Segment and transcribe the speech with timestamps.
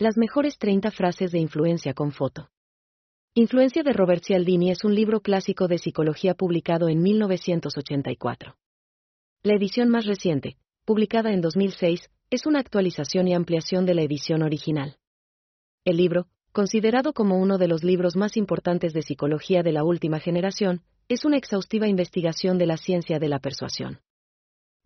[0.00, 2.48] Las mejores 30 frases de influencia con foto.
[3.34, 8.56] Influencia de Robert Cialdini es un libro clásico de psicología publicado en 1984.
[9.42, 14.42] La edición más reciente, publicada en 2006, es una actualización y ampliación de la edición
[14.42, 14.96] original.
[15.84, 20.18] El libro, considerado como uno de los libros más importantes de psicología de la última
[20.18, 20.80] generación,
[21.10, 24.00] es una exhaustiva investigación de la ciencia de la persuasión.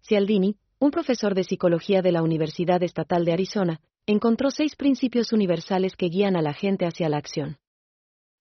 [0.00, 5.96] Cialdini, un profesor de psicología de la Universidad Estatal de Arizona, encontró seis principios universales
[5.96, 7.56] que guían a la gente hacia la acción.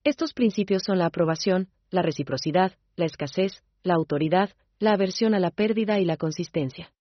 [0.03, 4.49] Estos principios son la aprobación, la reciprocidad, la escasez, la autoridad,
[4.79, 6.91] la aversión a la pérdida y la consistencia.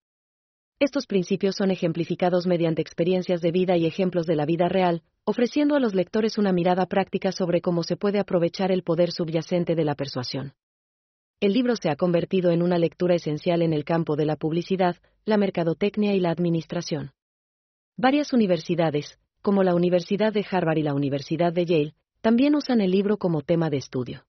[0.79, 5.75] Estos principios son ejemplificados mediante experiencias de vida y ejemplos de la vida real, ofreciendo
[5.75, 9.85] a los lectores una mirada práctica sobre cómo se puede aprovechar el poder subyacente de
[9.85, 10.55] la persuasión.
[11.41, 14.97] El libro se ha convertido en una lectura esencial en el campo de la publicidad,
[15.25, 17.13] la mercadotecnia y la administración.
[17.97, 22.91] Varias universidades, como la Universidad de Harvard y la Universidad de Yale, también usan el
[22.91, 24.25] libro como tema de estudio.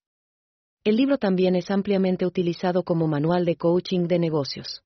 [0.84, 4.84] El libro también es ampliamente utilizado como manual de coaching de negocios.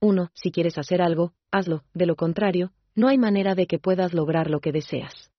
[0.00, 0.30] 1.
[0.34, 4.50] Si quieres hacer algo, hazlo, de lo contrario, no hay manera de que puedas lograr
[4.50, 5.30] lo que deseas.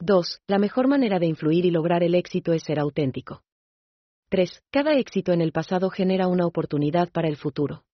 [0.00, 0.40] 2.
[0.46, 3.42] La mejor manera de influir y lograr el éxito es ser auténtico.
[4.30, 4.62] 3.
[4.70, 7.84] Cada éxito en el pasado genera una oportunidad para el futuro.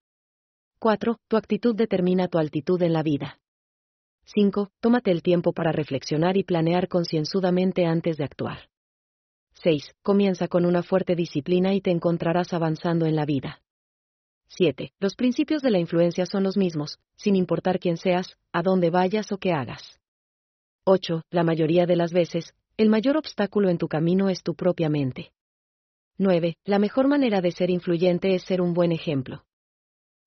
[0.78, 1.16] 4.
[1.26, 3.41] Tu actitud determina tu altitud en la vida.
[4.24, 4.70] 5.
[4.80, 8.68] Tómate el tiempo para reflexionar y planear concienzudamente antes de actuar.
[9.62, 9.94] 6.
[10.02, 13.60] Comienza con una fuerte disciplina y te encontrarás avanzando en la vida.
[14.48, 14.92] 7.
[14.98, 19.32] Los principios de la influencia son los mismos, sin importar quién seas, a dónde vayas
[19.32, 20.00] o qué hagas.
[20.84, 21.22] 8.
[21.30, 25.32] La mayoría de las veces, el mayor obstáculo en tu camino es tu propia mente.
[26.18, 26.56] 9.
[26.64, 29.44] La mejor manera de ser influyente es ser un buen ejemplo.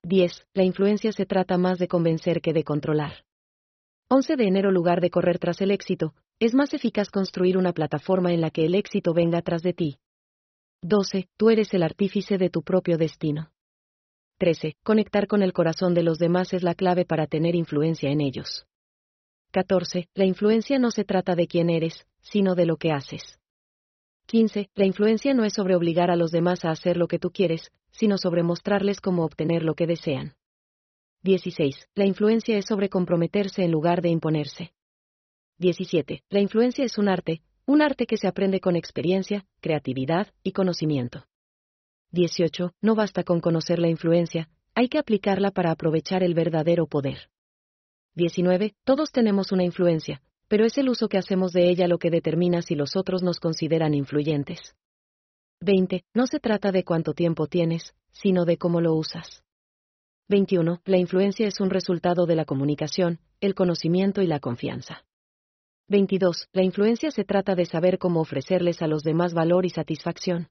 [0.02, 0.46] 10.
[0.54, 3.25] La influencia se trata más de convencer que de controlar.
[4.08, 8.32] 11 de enero lugar de correr tras el éxito, es más eficaz construir una plataforma
[8.32, 9.98] en la que el éxito venga tras de ti.
[10.82, 11.28] 12.
[11.36, 13.50] Tú eres el artífice de tu propio destino.
[14.38, 14.76] 13.
[14.84, 18.66] Conectar con el corazón de los demás es la clave para tener influencia en ellos.
[19.50, 20.08] 14.
[20.14, 23.40] La influencia no se trata de quién eres, sino de lo que haces.
[24.26, 24.68] 15.
[24.76, 27.72] La influencia no es sobre obligar a los demás a hacer lo que tú quieres,
[27.90, 30.36] sino sobre mostrarles cómo obtener lo que desean.
[31.26, 31.88] 16.
[31.96, 34.72] La influencia es sobre comprometerse en lugar de imponerse.
[35.58, 36.22] 17.
[36.30, 41.26] La influencia es un arte, un arte que se aprende con experiencia, creatividad y conocimiento.
[42.12, 42.74] 18.
[42.80, 47.28] No basta con conocer la influencia, hay que aplicarla para aprovechar el verdadero poder.
[48.14, 48.76] 19.
[48.84, 52.62] Todos tenemos una influencia, pero es el uso que hacemos de ella lo que determina
[52.62, 54.76] si los otros nos consideran influyentes.
[55.60, 56.04] 20.
[56.14, 59.42] No se trata de cuánto tiempo tienes, sino de cómo lo usas.
[60.28, 60.80] 21.
[60.84, 65.04] La influencia es un resultado de la comunicación, el conocimiento y la confianza.
[65.88, 66.48] 22.
[66.52, 70.48] La influencia se trata de saber cómo ofrecerles a los demás valor y satisfacción.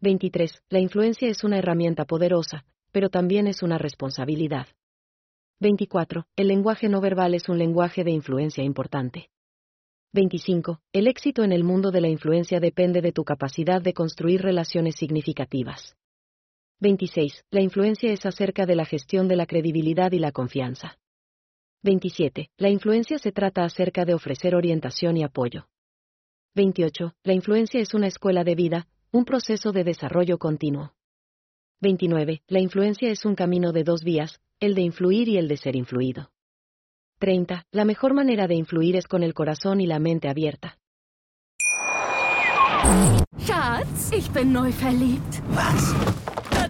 [0.00, 0.62] 23.
[0.68, 4.66] La influencia es una herramienta poderosa, pero también es una responsabilidad.
[5.60, 6.26] 24.
[6.36, 9.30] El lenguaje no verbal es un lenguaje de influencia importante.
[10.12, 10.80] 25.
[10.92, 14.96] El éxito en el mundo de la influencia depende de tu capacidad de construir relaciones
[14.96, 15.96] significativas.
[16.82, 17.44] 26.
[17.52, 20.98] La influencia es acerca de la gestión de la credibilidad y la confianza.
[21.84, 22.50] 27.
[22.58, 25.68] La influencia se trata acerca de ofrecer orientación y apoyo.
[26.56, 27.14] 28.
[27.22, 30.92] La influencia es una escuela de vida, un proceso de desarrollo continuo.
[31.80, 32.42] 29.
[32.48, 35.76] La influencia es un camino de dos vías, el de influir y el de ser
[35.76, 36.32] influido.
[37.20, 37.64] 30.
[37.70, 40.78] La mejor manera de influir es con el corazón y la mente abierta.
[43.38, 45.40] Schatz, ich bin neu verliebt.
[45.54, 46.41] Was?